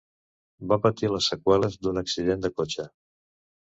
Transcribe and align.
Va 0.71 0.79
patir 0.85 1.11
les 1.17 1.29
seqüeles 1.33 1.79
d'un 1.85 2.05
accident 2.05 2.45
de 2.47 2.55
cotxe. 2.59 2.93